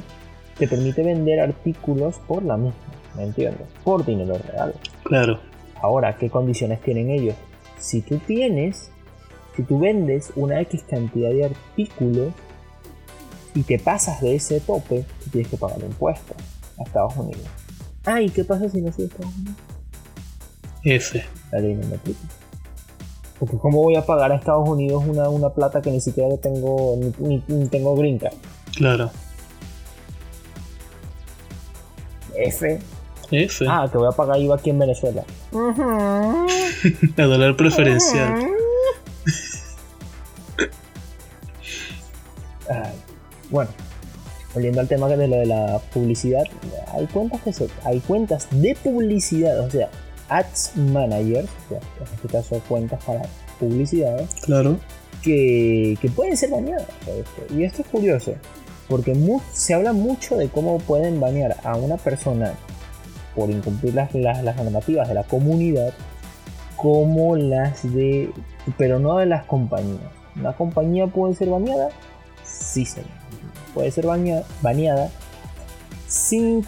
[0.59, 2.75] te permite vender artículos por la misma,
[3.17, 3.67] ¿me entiendes?
[3.83, 4.75] Por dinero real.
[5.05, 5.41] Claro.
[5.81, 7.35] Ahora, ¿qué condiciones tienen ellos?
[7.81, 8.91] si tú tienes,
[9.61, 12.33] si tú vendes una X cantidad de artículos
[13.55, 16.35] y te pasas de ese tope, tienes que pagar impuestos
[16.79, 17.45] a Estados Unidos.
[18.07, 19.57] Ah, ¿y qué pasa si no soy Estados Unidos?
[20.83, 21.23] F.
[21.53, 22.21] La ley no me aplica.
[23.39, 26.99] Porque ¿cómo voy a pagar a Estados Unidos una, una plata que ni siquiera tengo,
[27.19, 28.33] ni, tengo green card?
[28.77, 29.11] Claro.
[32.35, 32.79] F.
[33.69, 35.23] Ah, te voy a pagar IVA aquí en Venezuela.
[35.53, 38.60] A dólar preferencial.
[44.61, 46.43] Volviendo al tema de lo de la publicidad,
[46.93, 49.89] hay cuentas que hay cuentas de publicidad, o sea,
[50.29, 53.23] ads managers, o sea, en este caso cuentas para
[53.59, 54.79] publicidad, claro,
[55.23, 56.87] que, que pueden ser bañadas.
[57.57, 58.35] Y esto es curioso,
[58.87, 59.17] porque
[59.51, 62.53] se habla mucho de cómo pueden bañar a una persona
[63.35, 65.95] por incumplir las, las, normativas de la comunidad
[66.77, 68.31] como las de
[68.77, 70.13] pero no de las compañías.
[70.37, 71.89] Una compañía puede ser baneada
[72.45, 73.20] sí señor
[73.75, 75.11] puede ser baneada
[76.07, 76.63] si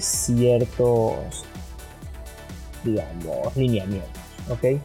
[0.00, 1.44] ciertos
[2.84, 4.10] digamos lineamientos
[4.50, 4.80] ok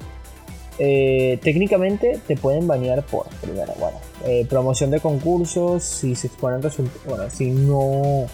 [0.77, 6.61] eh, técnicamente te pueden banear por primero bueno eh, promoción de concursos si se exponen
[6.61, 8.27] resultados bueno si no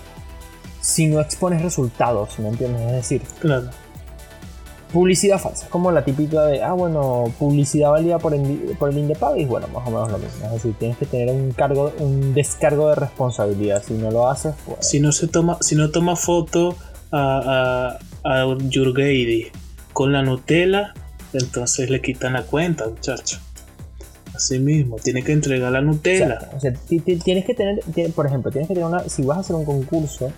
[0.81, 2.81] si no expones resultados, ¿me entiendes?
[2.81, 3.69] Es decir, claro.
[4.91, 9.45] Publicidad falsa, como la típica de, ah, bueno, publicidad válida por el, por el y
[9.45, 10.45] bueno, más o menos lo mismo.
[10.45, 13.83] Es decir, tienes que tener un cargo, un descargo de responsabilidad.
[13.85, 14.87] Si no lo haces, pues.
[14.87, 16.75] Si no se toma, si no toma foto
[17.11, 18.45] a, a, a
[19.93, 20.93] con la Nutella,
[21.33, 23.39] entonces le quitan la cuenta, muchacho.
[24.33, 26.49] Así mismo, tiene que entregar la Nutella.
[26.55, 27.81] O sea, tienes que tener,
[28.15, 30.31] por ejemplo, tienes que tener una, si vas a hacer un concurso,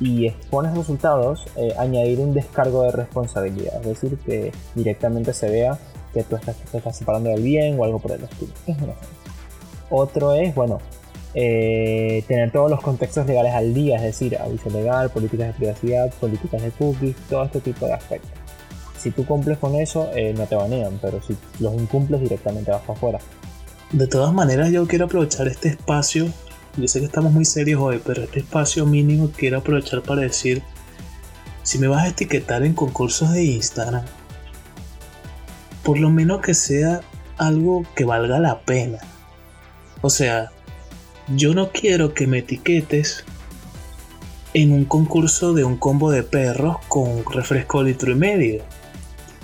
[0.00, 5.78] y expones resultados, eh, añadir un descargo de responsabilidad, es decir, que directamente se vea
[6.12, 6.56] que tú estás,
[6.96, 8.52] separando del bien o algo por el estilo.
[9.90, 10.80] Otro es, bueno,
[11.34, 16.12] eh, tener todos los contextos legales al día, es decir, aviso legal, políticas de privacidad,
[16.14, 18.30] políticas de cookies, todo este tipo de aspectos.
[18.98, 22.80] Si tú cumples con eso, eh, no te banean, pero si los incumples directamente vas
[22.82, 23.18] para afuera.
[23.92, 26.28] De todas maneras, yo quiero aprovechar este espacio
[26.76, 30.62] yo sé que estamos muy serios hoy, pero este espacio mínimo quiero aprovechar para decir,
[31.62, 34.04] si me vas a etiquetar en concursos de Instagram,
[35.82, 37.02] por lo menos que sea
[37.36, 38.98] algo que valga la pena.
[40.00, 40.50] O sea,
[41.28, 43.24] yo no quiero que me etiquetes
[44.52, 48.62] en un concurso de un combo de perros con refresco litro y medio.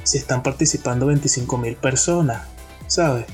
[0.03, 2.43] Si están participando 25 mil personas,
[2.87, 3.27] ¿sabes?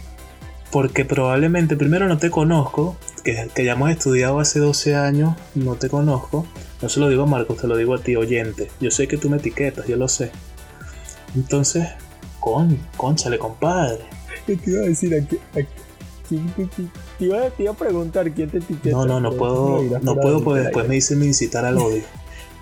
[0.70, 5.88] Porque probablemente primero no te conozco que, ya hemos estudiado hace 12 años, no te
[5.88, 6.46] conozco.
[6.80, 8.68] No se lo digo a Marcos, te lo digo a ti, oyente.
[8.80, 10.30] Yo sé que tú me etiquetas, yo lo sé.
[11.34, 11.88] Entonces,
[12.40, 14.04] con, conchale, compadre.
[14.46, 15.38] te iba a decir aquí,
[16.28, 18.96] te, iba, a preguntar quién te etiqueta.
[18.96, 22.02] No, no, no puedo, no puedo porque después me dicen incitar al odio.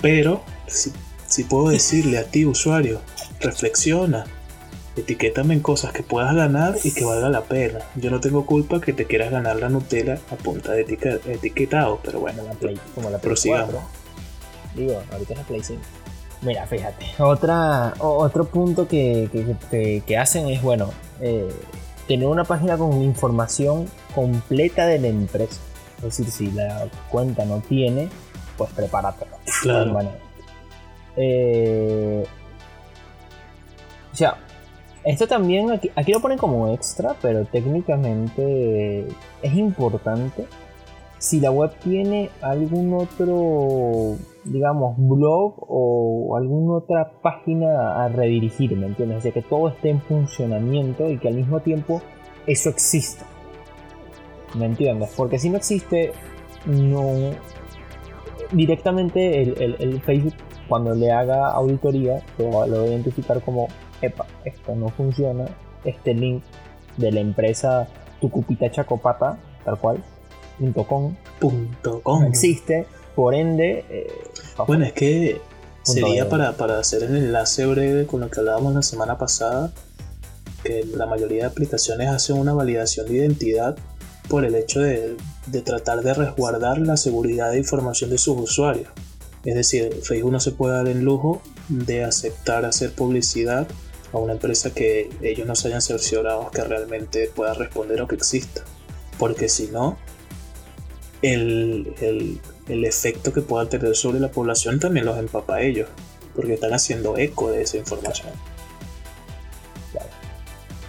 [0.01, 0.93] Pero, si,
[1.27, 3.01] si puedo decirle a ti, usuario,
[3.41, 4.25] reflexiona.
[4.97, 7.81] Etiquétame en cosas que puedas ganar y que valga la pena.
[7.97, 12.21] Yo no tengo culpa que te quieras ganar la Nutella a punta de etiquetado, pero
[12.21, 13.35] bueno, como la Play, como la Play
[14.77, 15.83] Digo, ahorita es la Play 5.
[16.43, 19.29] Mira, fíjate, otra, otro punto que,
[20.07, 20.91] que, hacen es, bueno,
[21.21, 21.49] eh,
[22.07, 25.61] tener una página con información completa de la empresa.
[25.99, 28.11] Es decir, si la cuenta no tiene,
[28.59, 29.27] pues prepárate.
[29.63, 29.99] Claro.
[31.17, 32.27] Eh,
[34.13, 34.37] o sea,
[35.05, 39.07] esto también aquí, lo ponen como extra, pero técnicamente
[39.43, 40.47] es importante
[41.19, 48.87] si la web tiene algún otro, digamos, blog o alguna otra página a redirigir, ¿me
[48.87, 49.19] entiendes?
[49.19, 52.03] O sea, que todo esté en funcionamiento y que al mismo tiempo
[52.47, 53.25] eso exista.
[54.55, 55.13] ¿Me entiendes?
[55.17, 56.13] Porque si no existe,
[56.67, 57.33] no.
[58.53, 60.35] Directamente el, Facebook,
[60.69, 63.69] cuando le haga auditoría, lo, va a identificar como:
[64.07, 65.47] epa, esto no funciona.
[65.85, 66.43] Este link
[66.97, 67.89] de la empresa
[68.21, 70.03] Tucupita Chacopata, tal cual,
[70.87, 71.15] .com,
[72.05, 73.85] no existe, por ende.
[73.91, 74.13] Eh,
[74.67, 75.41] bueno, es que
[75.83, 79.73] sería para, para hacer el enlace breve con lo que hablábamos la semana pasada,
[80.63, 83.77] que la mayoría de aplicaciones hacen una validación de identidad
[84.29, 85.17] por el hecho de,
[85.65, 88.89] tratar de resguardar la seguridad de información de sus usuarios.
[89.45, 93.67] Es decir, Facebook no se puede dar el lujo de aceptar hacer publicidad
[94.15, 98.15] a una empresa que ellos no se hayan cerciorado que realmente pueda responder o que
[98.15, 98.63] exista.
[99.19, 99.99] Porque si no,
[101.21, 105.89] el, el, efecto que pueda tener sobre la población también los empapa a ellos.
[106.35, 108.33] Porque están haciendo eco de esa información.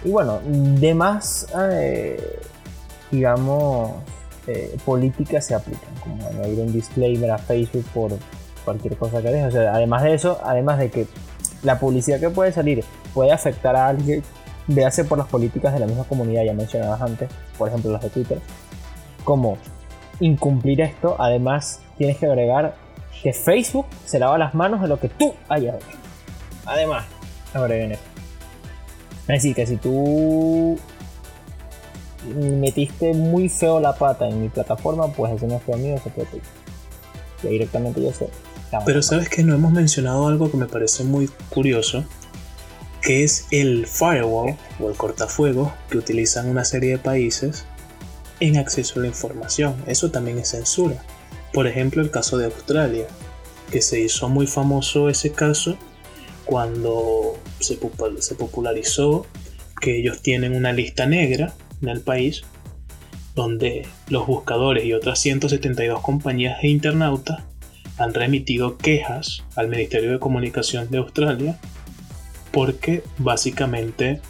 [0.04, 2.38] Y bueno, de más eh,
[3.10, 3.92] digamos,
[4.46, 8.12] eh, políticas se aplican, como añadir un disclaimer a Facebook por
[8.64, 9.46] cualquier cosa que deje.
[9.46, 11.06] O sea, además de eso, además de que
[11.66, 14.22] la publicidad que puede salir puede afectar a alguien,
[14.68, 18.10] véase por las políticas de la misma comunidad ya mencionadas antes, por ejemplo las de
[18.10, 18.38] Twitter,
[19.24, 19.58] como
[20.20, 22.76] incumplir esto, además tienes que agregar
[23.22, 25.98] que Facebook se lava las manos de lo que tú hayas hecho.
[26.64, 27.04] Además,
[27.52, 28.02] agreguen eso.
[29.22, 30.78] Es decir, que si tú
[32.34, 35.96] metiste muy feo la pata en mi plataforma, pues ese no fue mío,
[37.42, 38.28] Ya directamente yo sé.
[38.84, 42.04] Pero sabes que no hemos mencionado algo que me parece muy curioso,
[43.00, 47.64] que es el firewall o el cortafuego que utilizan una serie de países
[48.40, 49.76] en acceso a la información.
[49.86, 51.02] Eso también es censura.
[51.52, 53.06] Por ejemplo, el caso de Australia,
[53.70, 55.76] que se hizo muy famoso ese caso
[56.44, 59.26] cuando se, popularizó
[59.80, 62.42] que ellos tienen una lista negra en el país,
[63.34, 67.42] donde los buscadores y otras 172 compañías e internautas
[67.98, 71.58] han remitido quejas al Ministerio de Comunicación de Australia
[72.52, 74.20] porque básicamente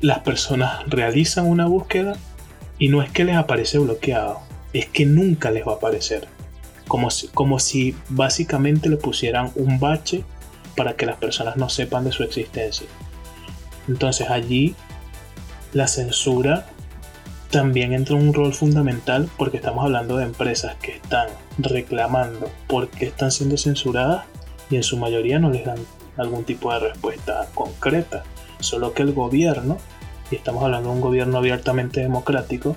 [0.00, 2.16] las personas realizan una búsqueda
[2.78, 4.40] y no es que les aparece bloqueado,
[4.72, 6.28] es que nunca les va a aparecer.
[6.88, 10.24] Como si, como si básicamente le pusieran un bache
[10.76, 12.86] para que las personas no sepan de su existencia.
[13.86, 14.74] Entonces allí
[15.72, 16.66] la censura
[17.50, 21.28] también entra un rol fundamental porque estamos hablando de empresas que están
[21.58, 24.24] reclamando porque están siendo censuradas
[24.70, 25.78] y en su mayoría no les dan
[26.16, 28.22] algún tipo de respuesta concreta.
[28.60, 29.78] Solo que el gobierno,
[30.30, 32.76] y estamos hablando de un gobierno abiertamente democrático,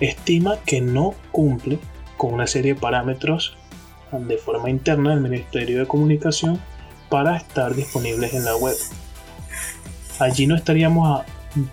[0.00, 1.78] estima que no cumple
[2.16, 3.56] con una serie de parámetros
[4.12, 6.60] de forma interna del Ministerio de Comunicación
[7.08, 8.76] para estar disponibles en la web.
[10.18, 11.24] Allí no estaríamos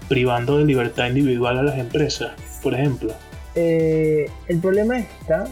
[0.08, 3.14] privando de libertad individual a las empresas, por ejemplo?
[3.56, 5.46] Eh, el problema está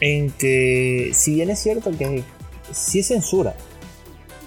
[0.00, 2.22] en que, si bien es cierto que
[2.72, 3.54] sí censura,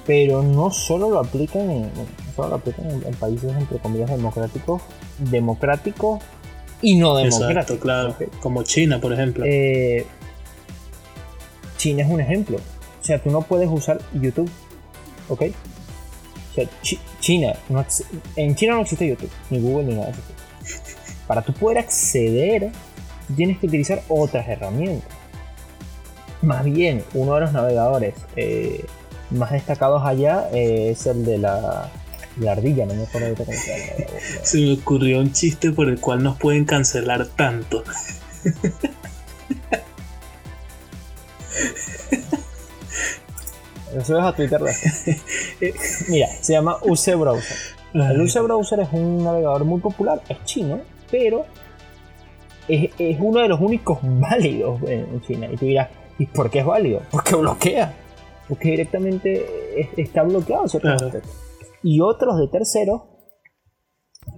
[0.06, 1.92] pero no solo lo aplican en,
[2.36, 4.82] solo aplican en, países entre comillas democráticos,
[5.20, 6.22] democráticos
[6.82, 7.82] y no democráticos.
[7.82, 9.46] claro, como China, por ejemplo.
[9.48, 10.06] Eh,
[11.78, 12.58] China es un ejemplo.
[12.58, 14.50] O sea, tú no puedes usar YouTube,
[15.30, 15.44] ¿ok?
[17.20, 17.54] China,
[18.36, 20.22] en China no existe YouTube, ni Google, ni nada de eso.
[21.28, 22.72] Para tú poder acceder,
[23.36, 25.10] tienes que utilizar otras herramientas.
[26.42, 28.86] Más bien, uno de los navegadores eh,
[29.32, 31.90] más destacados allá eh, es el de la,
[32.40, 34.12] la, ardilla, no me acuerdo cómo se llama.
[34.44, 37.84] Se me ocurrió un chiste por el cual nos pueden cancelar tanto.
[43.96, 44.62] Eso es a Twitter.
[46.10, 47.58] Mira, se llama UC Browser.
[47.94, 50.80] El UC Browser es un navegador muy popular, es chino,
[51.10, 51.46] pero
[52.68, 55.48] es, uno de los únicos válidos en China.
[55.52, 55.90] Y tú dirás,
[56.20, 57.02] ¿y por qué es válido?
[57.10, 57.94] Porque bloquea.
[58.50, 61.32] Porque directamente está bloqueado ciertos aspectos.
[61.82, 63.04] Y otros de terceros,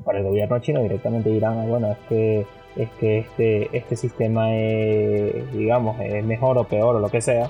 [0.06, 2.46] para el gobierno chino directamente dirán, bueno, es que,
[2.76, 7.50] es que este, este sistema es, digamos, es mejor o peor o lo que sea,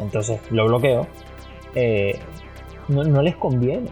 [0.00, 1.06] entonces lo bloqueo.
[1.74, 2.18] Eh,
[2.88, 3.90] no, les conviene.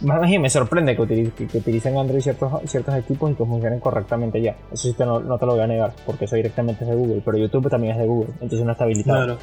[0.00, 4.56] Más bien me sorprende que, utilicen, Android ciertos, ciertos equipos y que funcionen correctamente ya.
[4.72, 7.38] Eso sí no, te lo voy a negar, porque eso directamente es de Google, pero
[7.38, 9.24] YouTube también es de Google, entonces no está habilitado.
[9.24, 9.38] Claro.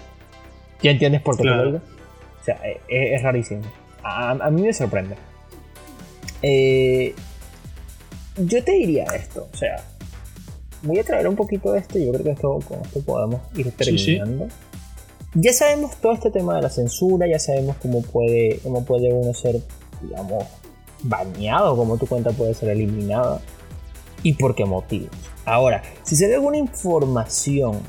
[0.82, 1.78] ¿Ya entiendes por qué te lo digo?
[1.78, 3.62] O sea, e, e, es, rarísimo.
[4.04, 5.16] A, mí me sorprende.
[6.42, 7.14] Eh,
[8.38, 9.82] yo te diría esto, o sea,
[10.84, 13.72] voy a traer un poquito de esto yo creo que esto, con esto podemos ir
[13.72, 14.48] terminando.
[15.36, 19.34] Ya sabemos todo este tema de la censura, ya sabemos cómo puede, cómo puede uno
[19.34, 19.62] ser,
[20.02, 20.44] digamos,
[21.04, 23.40] bañado, cómo tu cuenta puede ser eliminada
[24.24, 25.12] y por qué motivos.
[25.46, 27.80] Ahora, si se ve alguna información,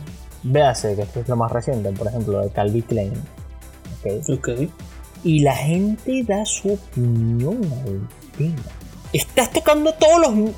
[0.42, 3.12] véase que esto es lo más reciente, por ejemplo, de Calvi Klein,
[4.04, 4.70] ¿okay?
[5.24, 8.62] y la gente da su opinión al tema.
[9.12, 10.50] Estás tocando todos los.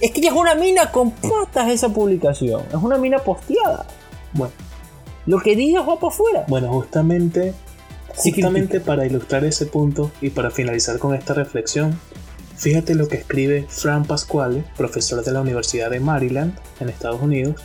[0.00, 2.62] Es que ya es una mina con patas esa publicación.
[2.68, 3.86] Es una mina posteada.
[4.32, 4.52] Bueno,
[5.26, 6.44] lo que digas va para afuera.
[6.48, 7.54] Bueno, justamente,
[8.14, 11.98] justamente para ilustrar ese punto y para finalizar con esta reflexión,
[12.56, 17.62] fíjate lo que escribe Fran Pasquale, profesor de la Universidad de Maryland, en Estados Unidos,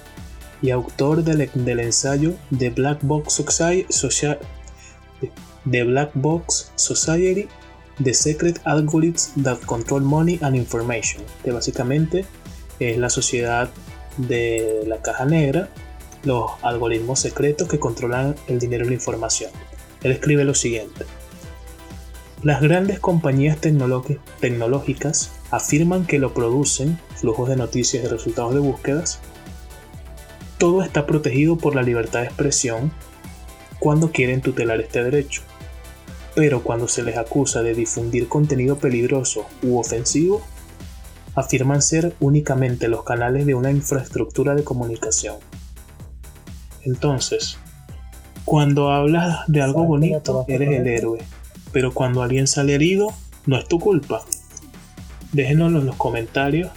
[0.62, 3.88] y autor del, ensayo The Black Box Society,
[5.70, 7.48] The Black Box Society
[8.04, 12.26] The Secret Algorithms That Control Money and Information, que básicamente
[12.80, 13.70] es la sociedad
[14.18, 15.70] de la caja negra
[16.24, 19.52] los algoritmos secretos que controlan el dinero y la información.
[20.04, 21.06] Él escribe lo siguiente.
[22.44, 29.20] Las grandes compañías tecnológicas afirman que lo producen, flujos de noticias y resultados de búsquedas.
[30.58, 32.92] Todo está protegido por la libertad de expresión
[33.80, 35.44] cuando quieren tutelar este derecho.
[36.34, 40.42] Pero cuando se les acusa de difundir contenido peligroso u ofensivo,
[41.36, 45.36] afirman ser únicamente los canales de una infraestructura de comunicación
[46.84, 47.58] entonces,
[48.46, 51.20] cuando hablas de algo bonito, eres el héroe.
[51.72, 53.10] Pero cuando alguien sale herido,
[53.46, 54.24] no es tu culpa.
[55.32, 56.70] Déjenoslo en los comentarios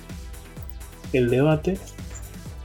[1.13, 1.79] el debate.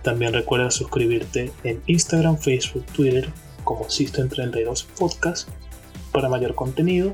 [0.03, 3.29] También recuerda suscribirte en Instagram, Facebook, Twitter
[3.63, 5.49] como System32 Podcast
[6.11, 7.13] para mayor contenido.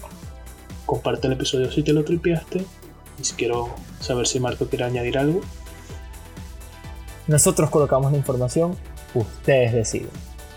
[0.86, 2.66] Comparte el episodio si te lo tripiaste.
[3.20, 5.42] Y si quiero saber si Marco quiere añadir algo.
[7.28, 8.76] Nosotros colocamos la información
[9.16, 10.10] ustedes deciden.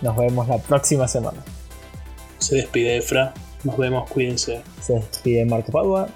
[0.03, 1.39] Nos vemos la próxima semana.
[2.39, 3.35] Se despide Efra.
[3.65, 4.63] Nos vemos, cuídense.
[4.81, 6.09] Se despide Marco Padua.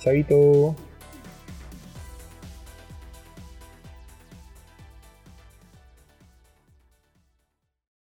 [0.00, 0.74] Chavito.